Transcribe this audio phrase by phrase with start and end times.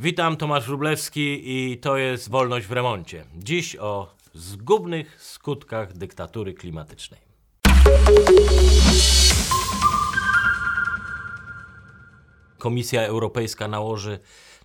[0.00, 3.24] Witam, Tomasz Wróblewski i to jest Wolność w remoncie.
[3.36, 7.20] Dziś o zgubnych skutkach dyktatury klimatycznej.
[12.58, 14.18] Komisja Europejska nałoży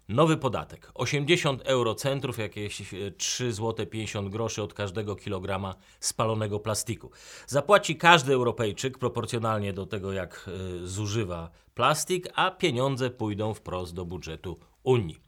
[0.09, 2.81] nowy podatek 80 eurocentrów, jakieś
[3.17, 7.11] 3 zł 50 groszy od każdego kilograma spalonego plastiku.
[7.47, 10.49] Zapłaci każdy Europejczyk proporcjonalnie do tego, jak
[10.83, 15.19] y, zużywa plastik, a pieniądze pójdą wprost do budżetu Unii.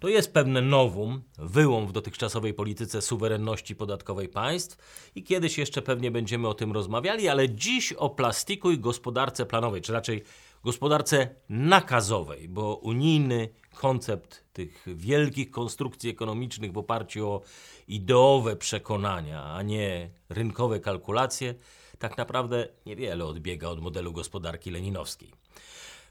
[0.00, 4.76] To jest pewne nowum, wyłom w dotychczasowej polityce suwerenności podatkowej państw
[5.14, 9.82] i kiedyś jeszcze pewnie będziemy o tym rozmawiali, ale dziś o plastiku i gospodarce planowej,
[9.82, 10.22] czy raczej
[10.64, 17.42] gospodarce nakazowej, bo unijny koncept tych wielkich konstrukcji ekonomicznych w oparciu o
[17.88, 21.54] ideowe przekonania, a nie rynkowe kalkulacje,
[21.98, 25.41] tak naprawdę niewiele odbiega od modelu gospodarki leninowskiej.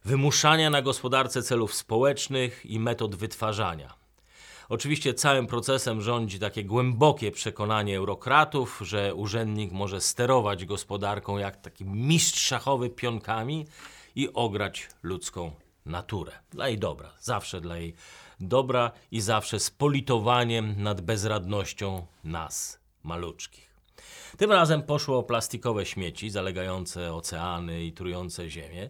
[0.05, 3.93] Wymuszania na gospodarce celów społecznych i metod wytwarzania.
[4.69, 11.85] Oczywiście całym procesem rządzi takie głębokie przekonanie eurokratów, że urzędnik może sterować gospodarką jak taki
[11.85, 13.67] mistrz szachowy pionkami
[14.15, 15.51] i ograć ludzką
[15.85, 16.31] naturę.
[16.51, 17.93] Dla jej dobra, zawsze dla jej
[18.39, 23.71] dobra i zawsze z politowaniem nad bezradnością nas, maluczkich.
[24.37, 28.89] Tym razem poszło o plastikowe śmieci zalegające oceany i trujące ziemię.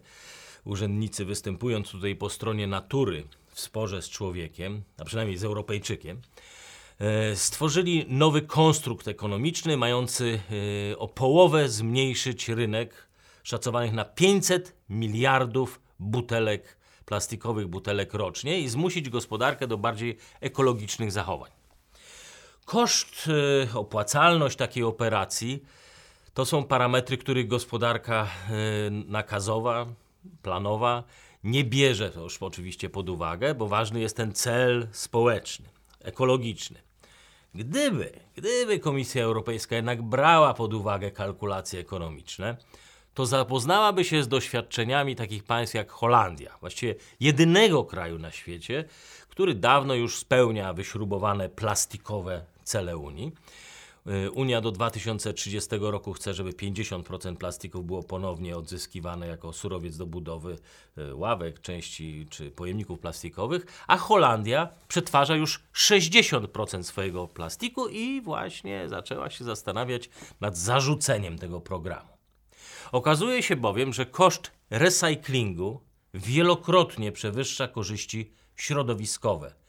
[0.65, 6.21] Urzędnicy występując tutaj po stronie natury w sporze z człowiekiem, a przynajmniej z Europejczykiem,
[6.99, 10.41] e, stworzyli nowy konstrukt ekonomiczny mający
[10.91, 13.07] e, o połowę zmniejszyć rynek
[13.43, 21.51] szacowanych na 500 miliardów butelek, plastikowych butelek rocznie i zmusić gospodarkę do bardziej ekologicznych zachowań.
[22.65, 23.29] Koszt,
[23.73, 25.63] e, opłacalność takiej operacji
[26.33, 28.27] to są parametry, których gospodarka
[29.07, 29.85] nakazowa,
[30.41, 31.03] planowa
[31.43, 35.69] nie bierze to już oczywiście pod uwagę, bo ważny jest ten cel społeczny,
[35.99, 36.79] ekologiczny.
[37.55, 42.57] Gdyby, gdyby Komisja Europejska jednak brała pod uwagę kalkulacje ekonomiczne,
[43.13, 48.85] to zapoznałaby się z doświadczeniami takich państw jak Holandia, właściwie jedynego kraju na świecie,
[49.29, 53.31] który dawno już spełnia wyśrubowane plastikowe cele Unii.
[54.07, 60.05] Y, Unia do 2030 roku chce, żeby 50% plastików było ponownie odzyskiwane jako surowiec do
[60.05, 60.57] budowy
[60.97, 68.89] y, ławek, części czy pojemników plastikowych, a Holandia przetwarza już 60% swojego plastiku i właśnie
[68.89, 72.09] zaczęła się zastanawiać nad zarzuceniem tego programu.
[72.91, 75.81] Okazuje się bowiem, że koszt recyklingu
[76.13, 79.60] wielokrotnie przewyższa korzyści środowiskowe.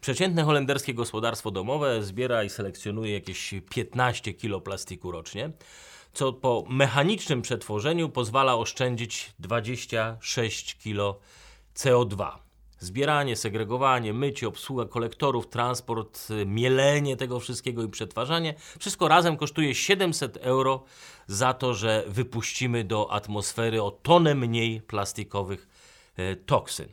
[0.00, 5.50] Przeciętne holenderskie gospodarstwo domowe zbiera i selekcjonuje jakieś 15 kg plastiku rocznie,
[6.12, 11.18] co po mechanicznym przetworzeniu pozwala oszczędzić 26 kg
[11.74, 12.30] CO2.
[12.80, 20.36] Zbieranie, segregowanie, mycie, obsługa kolektorów, transport, mielenie tego wszystkiego i przetwarzanie wszystko razem kosztuje 700
[20.36, 20.84] euro
[21.26, 25.68] za to, że wypuścimy do atmosfery o tonę mniej plastikowych
[26.16, 26.88] e, toksyn.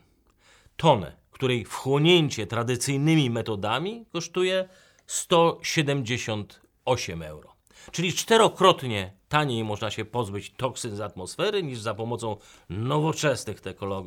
[0.78, 4.70] Tonę której wchłonięcie tradycyjnymi metodami kosztuje
[5.08, 7.54] 178 euro.
[7.92, 12.38] Czyli czterokrotnie taniej można się pozbyć toksyn z atmosfery niż za pomocą
[12.70, 13.62] nowoczesnych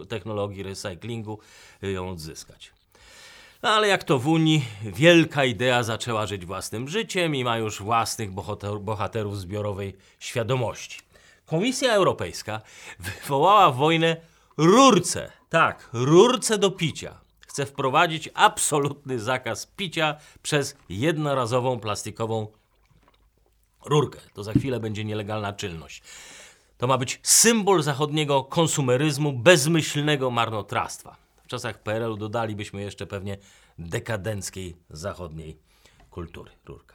[0.09, 1.39] technologii recyklingu
[1.83, 2.73] ją odzyskać.
[3.63, 7.83] No ale jak to w Unii, wielka idea zaczęła żyć własnym życiem i ma już
[7.83, 11.01] własnych bohater bohaterów zbiorowej świadomości.
[11.47, 12.61] Komisja Europejska
[12.99, 14.17] wywołała wojnę
[14.59, 17.21] rurce tak, rurce do picia.
[17.41, 22.47] Chce wprowadzić absolutny zakaz picia przez jednorazową plastikową
[23.85, 24.21] rurkę.
[24.35, 26.03] To za chwilę będzie nielegalna czynność.
[26.79, 31.17] To ma być symbol zachodniego konsumeryzmu, bezmyślnego marnotrawstwa.
[31.45, 33.39] W czasach PRL-u dodalibyśmy jeszcze pewnie
[33.79, 35.57] dekadenckiej zachodniej
[36.11, 36.95] kultury rurka.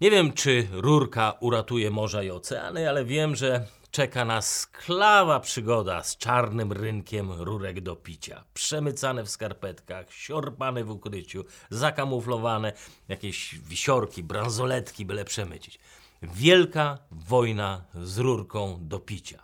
[0.00, 6.02] Nie wiem, czy rurka uratuje morza i oceany, ale wiem, że czeka nas klawa przygoda
[6.02, 8.44] z czarnym rynkiem rurek do picia.
[8.54, 12.72] Przemycane w skarpetkach, siorpane w ukryciu, zakamuflowane,
[13.08, 15.78] jakieś wisiorki, bransoletki, byle przemycić.
[16.22, 19.42] Wielka wojna z rurką do picia.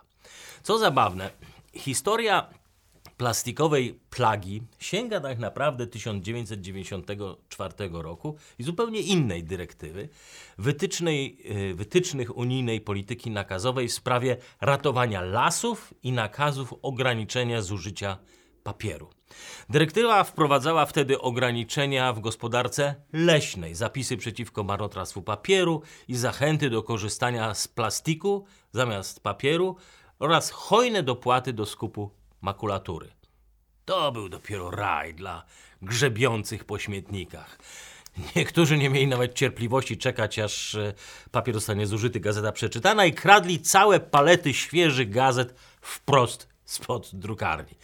[0.63, 1.29] Co zabawne,
[1.73, 2.49] historia
[3.19, 10.09] plastikowej plagi sięga tak naprawdę 1994 roku i zupełnie innej dyrektywy,
[10.57, 18.17] wytycznej, e, wytycznych unijnej polityki nakazowej w sprawie ratowania lasów i nakazów ograniczenia zużycia
[18.63, 19.09] papieru.
[19.69, 27.53] Dyrektywa wprowadzała wtedy ograniczenia w gospodarce leśnej, zapisy przeciwko marnotrawstwu papieru i zachęty do korzystania
[27.53, 29.75] z plastiku zamiast papieru
[30.19, 33.11] oraz hojne dopłaty do skupu makulatury.
[33.85, 35.43] To był dopiero raj dla
[35.81, 37.57] grzebiących po śmietnikach.
[38.35, 40.93] Niektórzy nie mieli nawet cierpliwości czekać, aż e,
[41.31, 47.75] papier zostanie zużyty, gazeta przeczytana i kradli całe palety świeżych gazet wprost spod drukarni.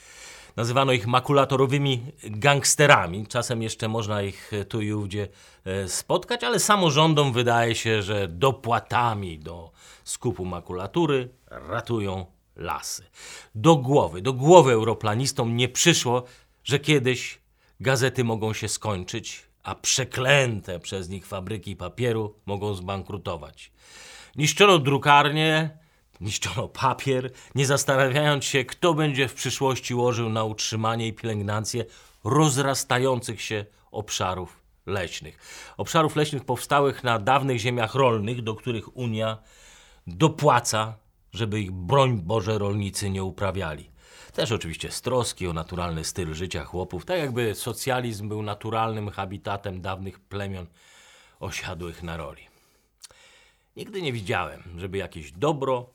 [0.56, 3.28] Nazywano ich makulatorowymi gangsterami.
[3.28, 5.28] Czasem jeszcze można ich e, tu i ówdzie
[5.66, 9.72] e, spotkać, ale samorządom wydaje się, że dopłatami do
[10.04, 12.25] skupu makulatury ratują
[12.56, 13.04] lasy.
[13.56, 16.24] Do głowy, do głowy europlanistom nie przyszło,
[16.63, 17.40] że kiedyś
[17.80, 23.72] gazety mogą się skończyć, a przeklęte przez nich fabryki papieru mogą zbankrutować.
[24.36, 25.78] Niszczono drukarnie,
[26.22, 31.86] niszczono papier, nie zastanawiając się, kto będzie w przyszłości łożył na utrzymanie i pielęgnację
[32.24, 35.38] rozrastających się obszarów leśnych.
[35.78, 39.38] Obszarów leśnych powstałych na dawnych ziemiach rolnych, do których Unia
[40.08, 40.98] dopłaca,
[41.36, 43.90] żeby ich, broń Boże, rolnicy nie uprawiali.
[44.34, 49.82] Też oczywiście z troski o naturalny styl życia chłopów, tak jakby socjalizm był naturalnym habitatem
[49.82, 50.68] dawnych plemion
[51.40, 52.42] osiadłych na roli.
[53.76, 55.90] Nigdy nie widziałem, żeby jakieś dobro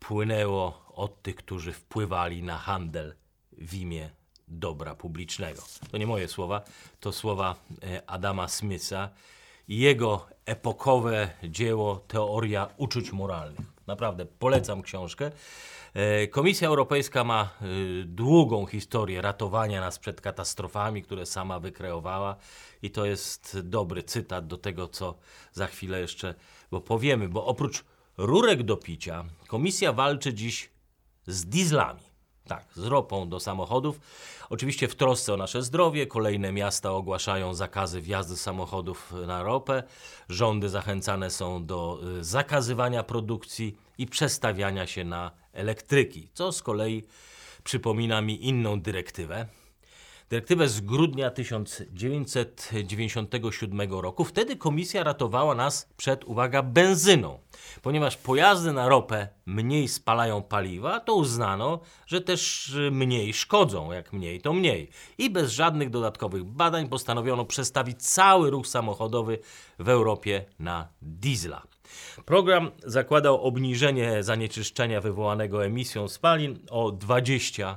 [0.00, 3.14] płynęło od tych, którzy wpływali na handel
[3.52, 4.10] w imię
[4.48, 5.62] dobra publicznego.
[5.90, 6.64] To nie moje słowa,
[7.00, 9.08] to słowa e, Adama Smitha
[9.68, 13.73] i jego epokowe dzieło Teoria uczuć moralnych.
[13.86, 15.30] Naprawdę polecam książkę.
[15.94, 17.66] E, Komisja Europejska ma e,
[18.04, 22.36] długą historię ratowania nas przed katastrofami, które sama wykreowała,
[22.82, 25.14] i to jest dobry cytat do tego, co
[25.52, 26.34] za chwilę jeszcze
[26.74, 27.84] bo powiemy, bo oprócz
[28.16, 30.70] rurek do picia, komisja walczy dziś
[31.26, 32.13] z dieslami.
[32.48, 34.00] Tak, z ropą do samochodów.
[34.50, 39.82] Oczywiście w trosce o nasze zdrowie kolejne miasta ogłaszają zakazy wjazdu samochodów na ropę.
[40.28, 47.04] Rządy zachęcane są do y, zakazywania produkcji i przestawiania się na elektryki, co z kolei
[47.64, 49.46] przypomina mi inną dyrektywę,
[50.30, 54.24] dyrektywę z grudnia 1997 roku.
[54.24, 57.38] Wtedy komisja ratowała nas przed, uwaga, benzyną.
[57.82, 63.92] Ponieważ pojazdy na ropę mniej spalają paliwa, to uznano, że też mniej szkodzą.
[63.92, 64.90] Jak mniej, to mniej.
[65.18, 69.38] I bez żadnych dodatkowych badań postanowiono przestawić cały ruch samochodowy
[69.78, 71.62] w Europie na diesla.
[72.24, 77.76] Program zakładał obniżenie zanieczyszczenia wywołanego emisją spalin o 20%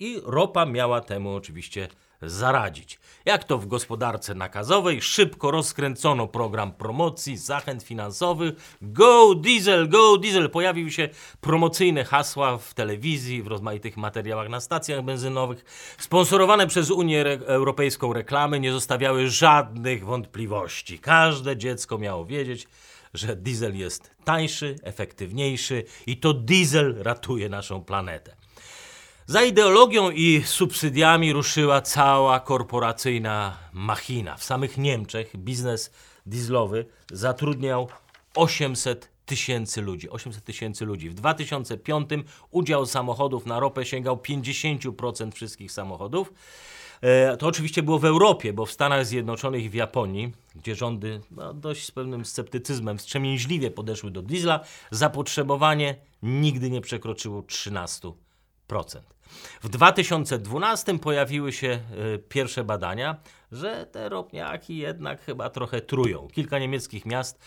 [0.00, 1.88] i ropa miała temu oczywiście
[2.22, 3.00] zaradzić.
[3.24, 8.76] Jak to w gospodarce nakazowej, szybko rozkręcono program promocji, zachęt finansowych.
[8.82, 10.50] Go diesel, go diesel!
[10.50, 11.08] Pojawiły się
[11.40, 15.64] promocyjne hasła w telewizji, w rozmaitych materiałach na stacjach benzynowych.
[15.98, 20.98] Sponsorowane przez Unię Re Europejską reklamy nie zostawiały żadnych wątpliwości.
[20.98, 22.68] Każde dziecko miało wiedzieć,
[23.14, 28.43] że diesel jest tańszy, efektywniejszy i to diesel ratuje naszą planetę.
[29.26, 34.36] Za ideologią i subsydiami ruszyła cała korporacyjna machina.
[34.36, 35.90] W samych Niemczech biznes
[36.26, 37.88] dieslowy zatrudniał
[38.34, 40.10] 800 tysięcy ludzi.
[40.10, 41.10] 800 tysięcy ludzi.
[41.10, 42.10] W 2005
[42.50, 46.32] udział samochodów na ropę sięgał 50% wszystkich samochodów.
[47.00, 51.20] E, to oczywiście było w Europie, bo w Stanach Zjednoczonych i w Japonii, gdzie rządy
[51.30, 54.60] no, dość z pewnym sceptycyzmem wstrzemięźliwie podeszły do diesla,
[54.90, 58.23] zapotrzebowanie nigdy nie przekroczyło 13%.
[59.62, 61.80] W 2012 pojawiły się
[62.14, 63.16] y, pierwsze badania,
[63.52, 66.28] że te ropniaki jednak chyba trochę trują.
[66.28, 67.40] Kilka niemieckich miast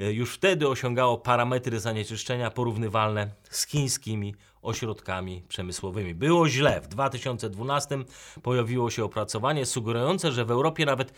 [0.00, 6.14] y, już wtedy osiągało parametry zanieczyszczenia porównywalne z chińskimi ośrodkami przemysłowymi.
[6.14, 6.80] Było źle.
[6.80, 7.98] W 2012
[8.42, 11.12] pojawiło się opracowanie sugerujące, że w Europie nawet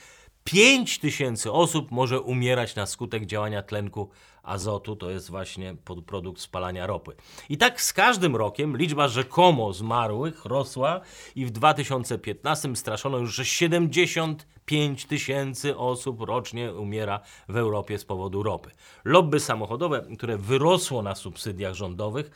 [0.44, 4.10] 5 tysięcy osób może umierać na skutek działania tlenku
[4.42, 5.76] azotu, to jest właśnie
[6.06, 7.12] produkt spalania ropy.
[7.48, 11.00] I tak z każdym rokiem liczba rzekomo zmarłych rosła
[11.36, 18.42] i w 2015 straszono już, że 75 tysięcy osób rocznie umiera w Europie z powodu
[18.42, 18.70] ropy.
[19.04, 22.30] Lobby samochodowe, które wyrosło na subsydiach rządowych,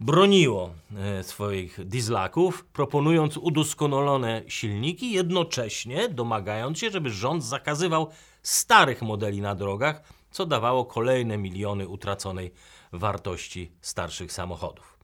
[0.00, 8.10] broniło e, swoich dieslaków, proponując udoskonalone silniki, jednocześnie domagając się, żeby rząd zakazywał
[8.42, 12.52] starych modeli na drogach, co dawało kolejne miliony utraconej
[12.92, 14.96] wartości starszych samochodów.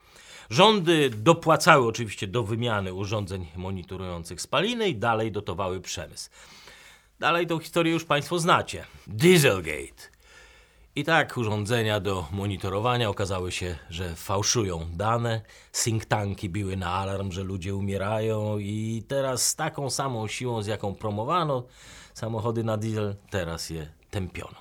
[0.51, 6.31] Rządy dopłacały oczywiście do wymiany urządzeń monitorujących spaliny i dalej dotowały przemysł.
[7.19, 8.85] Dalej tą historię już Państwo znacie.
[9.07, 10.12] Dieselgate.
[10.97, 15.41] I tak urządzenia do monitorowania okazały się, że fałszują dane,
[15.85, 20.67] think tanki biły na alarm, że ludzie umierają i teraz z taką samą siłą, z
[20.67, 21.67] jaką promowano
[22.15, 24.57] samochody na diesel, teraz je tępiono.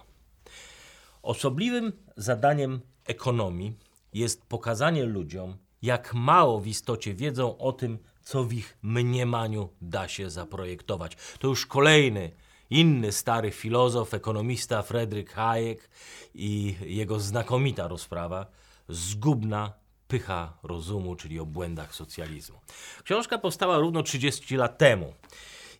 [1.21, 3.77] Osobliwym zadaniem ekonomii
[4.13, 10.07] jest pokazanie ludziom, jak mało w istocie wiedzą o tym, co w ich mniemaniu da
[10.07, 11.17] się zaprojektować.
[11.39, 12.31] To już kolejny,
[12.71, 15.89] inny stary filozof, ekonomista Fredryk Hayek
[16.33, 18.45] i jego znakomita rozprawa
[18.89, 19.73] Zgubna
[20.07, 22.59] pycha rozumu, czyli o błędach socjalizmu.
[23.03, 25.13] Książka powstała równo 30 lat temu.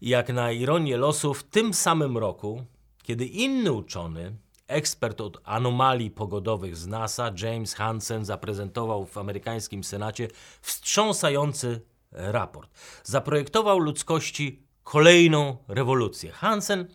[0.01, 2.65] I jak na ironię losu, w tym samym roku,
[3.03, 4.35] kiedy inny uczony,
[4.67, 10.27] ekspert od anomalii pogodowych z NASA, James Hansen, zaprezentował w amerykańskim Senacie
[10.61, 11.81] wstrząsający
[12.11, 12.71] raport.
[13.03, 16.31] Zaprojektował ludzkości kolejną rewolucję.
[16.31, 16.87] Hansen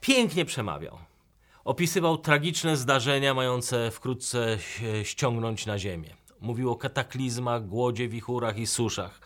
[0.00, 0.98] pięknie przemawiał.
[1.64, 4.58] Opisywał tragiczne zdarzenia mające wkrótce
[5.02, 6.16] ściągnąć na Ziemię.
[6.40, 9.20] Mówił o kataklizmach, głodzie, wichurach i suszach.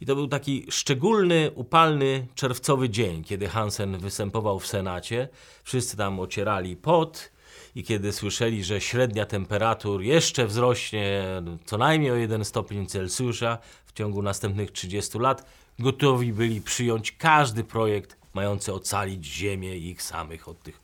[0.00, 5.28] I to był taki szczególny, upalny, czerwcowy dzień, kiedy Hansen występował w Senacie.
[5.64, 7.32] Wszyscy tam ocierali pot
[7.74, 11.24] i kiedy słyszeli, że średnia temperatur jeszcze wzrośnie
[11.64, 15.46] co najmniej o 1 stopień Celsjusza w ciągu następnych 30 lat,
[15.78, 20.80] gotowi byli przyjąć każdy projekt mający ocalić Ziemię ich samych od tych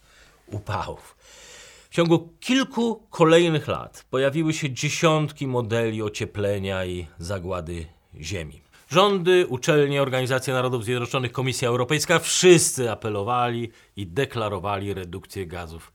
[0.46, 1.16] upałów.
[1.90, 7.86] W ciągu kilku kolejnych lat pojawiły się dziesiątki modeli ocieplenia i zagłady
[8.20, 8.60] Ziemi.
[8.90, 15.92] Rządy, uczelnie, Organizacja Narodów Zjednoczonych, Komisja Europejska wszyscy apelowali i deklarowali redukcję gazów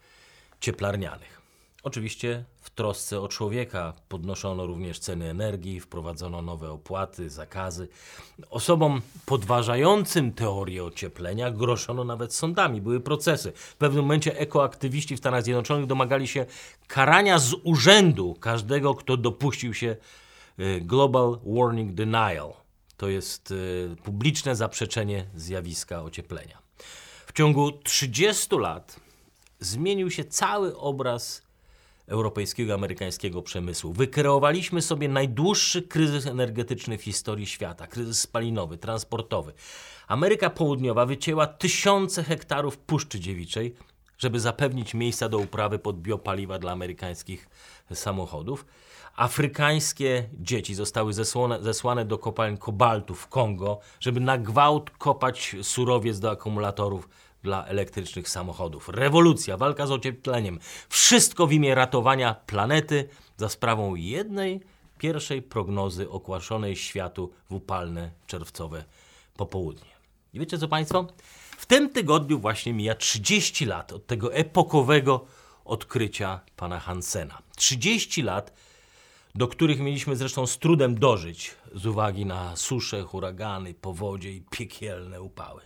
[0.60, 1.42] cieplarnianych.
[1.84, 2.46] Oczywiście
[2.76, 7.88] trosce o człowieka podnoszono również ceny energii, wprowadzono nowe opłaty, zakazy.
[8.50, 13.52] Osobom podważającym teorię ocieplenia groszono nawet sądami, były procesy.
[13.56, 16.46] W pewnym momencie ekoaktywiści w Stanach Zjednoczonych domagali się
[16.88, 19.96] karania z urzędu każdego, kto dopuścił się
[20.60, 22.54] y, Global Warning Denial.
[22.98, 26.58] To jest y, publiczne zaprzeczenie zjawiska ocieplenia.
[27.26, 29.00] W ciągu 30 lat
[29.60, 31.45] zmienił się cały obraz
[32.08, 33.94] europejskiego, amerykańskiego przemysłu.
[33.94, 39.54] Wykreowaliśmy sobie najdłuższy kryzys energetyczny w historii świata, kryzys spalinowy, transportowy.
[40.08, 43.76] Ameryka Południowa wycięła tysiące hektarów Puszczy Dziewiczej,
[44.18, 47.50] żeby zapewnić miejsca do uprawy pod biopaliwa dla amerykańskich
[47.94, 48.66] samochodów.
[49.16, 56.20] Afrykańskie dzieci zostały zesłane, zesłane do kopalń kobaltu w Kongo, żeby na gwałt kopać surowiec
[56.20, 57.10] do akumulatorów
[57.46, 58.90] dla elektrycznych samochodów.
[58.90, 60.60] Rewolucja, walka z ociepleniem,
[60.90, 64.62] wszystko w imię ratowania planety za sprawą jednej
[64.98, 68.86] pierwszej prognozy okłaszonej światu w upalne czerwcowe
[69.38, 69.92] popołudnie.
[70.34, 71.08] I wiecie co Państwo?
[71.58, 75.26] W tym tygodniu właśnie mija 30 lat od tego epokowego
[75.66, 77.42] odkrycia pana Hansena.
[77.56, 78.54] 30 lat,
[79.36, 85.22] do których mieliśmy zresztą z trudem dożyć z uwagi na susze, huragany, powodzie i piekielne
[85.22, 85.62] upały.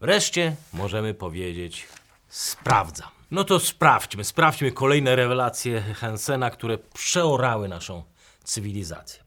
[0.00, 1.88] Wreszcie możemy powiedzieć
[2.28, 3.08] sprawdzam.
[3.30, 8.02] No to sprawdźmy, sprawdźmy kolejne rewelacje Hansena, które przeorały naszą
[8.44, 9.22] cywilizację.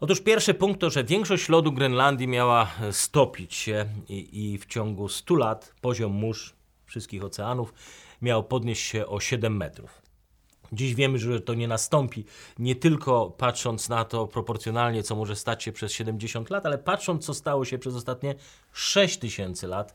[0.00, 5.08] Otóż pierwszy punkt to, że większość lodu Grenlandii miała stopić się i, i w ciągu
[5.08, 6.54] 100 lat poziom mórz
[6.86, 7.74] wszystkich oceanów
[8.22, 10.02] miał podnieść się o 7 metrów.
[10.72, 12.24] Dziś wiemy, że to nie nastąpi,
[12.58, 17.26] nie tylko patrząc na to proporcjonalnie, co może stać się przez 70 lat, ale patrząc,
[17.26, 18.34] co stało się przez ostatnie
[18.72, 19.94] 6 tysięcy lat,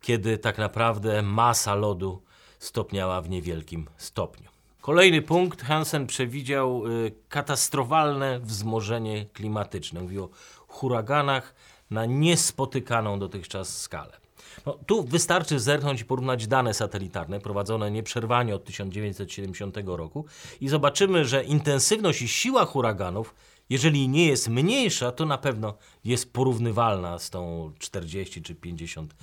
[0.00, 2.22] kiedy tak naprawdę masa lodu
[2.58, 4.48] stopniała w niewielkim stopniu.
[4.80, 5.62] Kolejny punkt.
[5.62, 10.00] Hansen przewidział y, katastrofalne wzmożenie klimatyczne.
[10.00, 10.28] Mówił o
[10.68, 11.54] huraganach
[11.90, 14.23] na niespotykaną dotychczas skalę.
[14.66, 20.24] No, tu wystarczy zerknąć i porównać dane satelitarne prowadzone nieprzerwanie od 1970 roku
[20.60, 23.34] i zobaczymy, że intensywność i siła huraganów,
[23.70, 25.74] jeżeli nie jest mniejsza, to na pewno
[26.04, 29.14] jest porównywalna z tą 40 czy 50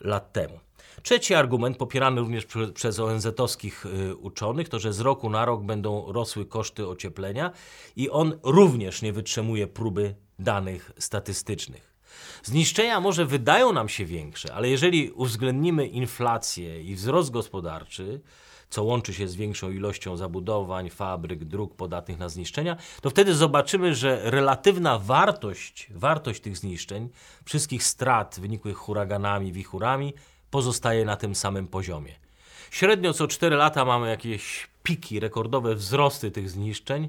[0.00, 0.60] lat temu.
[1.02, 5.62] Trzeci argument, popierany również prze, przez ONZ-owskich y, uczonych, to że z roku na rok
[5.62, 7.50] będą rosły koszty ocieplenia
[7.96, 11.93] i on również nie wytrzymuje próby danych statystycznych.
[12.44, 18.20] Zniszczenia może wydają nam się większe, ale jeżeli uwzględnimy inflację i wzrost gospodarczy,
[18.70, 23.94] co łączy się z większą ilością zabudowań, fabryk, dróg podatnych na zniszczenia, to wtedy zobaczymy,
[23.94, 27.08] że relatywna wartość, wartość tych zniszczeń,
[27.44, 30.14] wszystkich strat wynikłych huraganami, wichurami,
[30.50, 32.14] pozostaje na tym samym poziomie.
[32.70, 37.08] Średnio co 4 lata mamy jakieś piki, rekordowe wzrosty tych zniszczeń,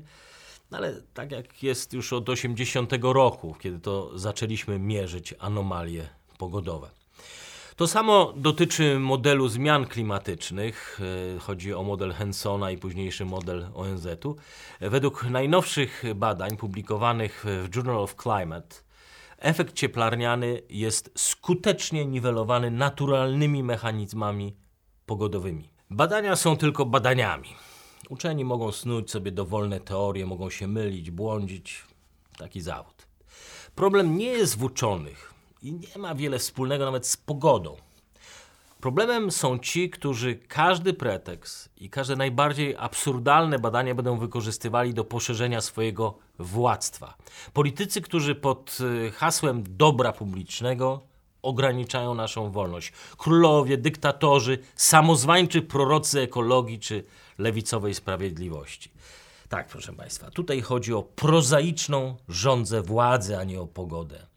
[0.75, 6.89] ale tak jak jest już od 80 roku, kiedy to zaczęliśmy mierzyć anomalie pogodowe.
[7.75, 10.99] To samo dotyczy modelu zmian klimatycznych.
[11.35, 14.35] E, chodzi o model Hensona i późniejszy model ONZ-u.
[14.81, 18.75] Według najnowszych badań publikowanych w Journal of Climate,
[19.37, 24.55] efekt cieplarniany jest skutecznie niwelowany naturalnymi mechanizmami
[25.05, 25.69] pogodowymi.
[25.89, 27.49] Badania są tylko badaniami.
[28.09, 31.83] Uczeni mogą snuć sobie dowolne teorie, mogą się mylić, błądzić.
[32.37, 33.07] Taki zawód.
[33.75, 37.75] Problem nie jest w uczonych i nie ma wiele wspólnego nawet z pogodą.
[38.81, 45.61] Problemem są ci, którzy każdy pretekst i każde najbardziej absurdalne badania będą wykorzystywali do poszerzenia
[45.61, 47.17] swojego władztwa.
[47.53, 51.01] Politycy, którzy pod y, hasłem dobra publicznego
[51.41, 52.91] ograniczają naszą wolność.
[53.17, 57.03] Królowie, dyktatorzy, samozwańczy prorocy ekologii czy
[57.37, 58.91] lewicowej sprawiedliwości.
[59.49, 64.27] Tak, proszę Państwa, tutaj chodzi o prozaiczną rządzę władzy, a nie o pogodę.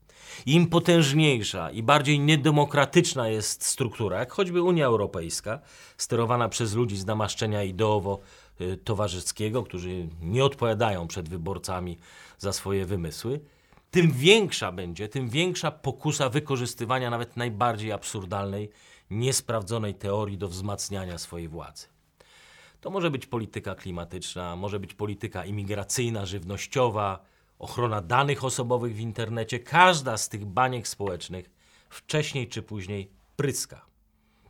[0.47, 5.61] Im potężniejsza i bardziej niedemokratyczna jest struktura, jak choćby Unia Europejska,
[5.97, 11.99] sterowana przez ludzi z namaszczenia ideowo-towarzyskiego, którzy nie odpowiadają przed wyborcami
[12.39, 13.41] za swoje wymysły,
[13.91, 18.71] tym większa będzie, tym większa pokusa wykorzystywania nawet najbardziej absurdalnej,
[19.11, 21.87] niesprawdzonej teorii do wzmacniania swojej władzy.
[22.81, 27.25] To może być polityka klimatyczna, może być polityka imigracyjna, żywnościowa,
[27.59, 29.59] ochrona danych osobowych w internecie.
[29.59, 31.51] Każda z tych baniek społecznych
[31.91, 33.87] wcześniej czy później pryska.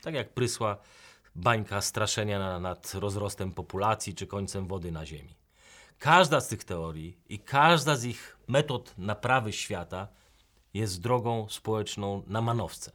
[0.03, 0.79] Tak jak prysła
[1.35, 5.35] bańka straszenia na, nad rozrostem populacji czy końcem wody na Ziemi.
[5.99, 10.09] Każda z tych teorii i każda z ich metod naprawy świata
[10.75, 12.93] jest drogą społeczną na manowce.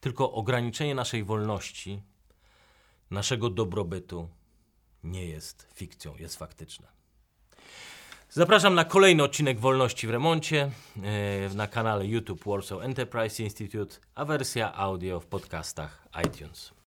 [0.00, 2.02] Tylko ograniczenie naszej wolności,
[3.10, 4.28] naszego dobrobytu
[5.04, 6.86] nie jest fikcją, jest faktyczne.
[8.30, 10.70] Zapraszam na kolejny odcinek Wolności w Remoncie
[11.02, 16.72] e, na kanale YouTube Warsaw Enterprise Institute, a wersja audio w podcastach iTunes.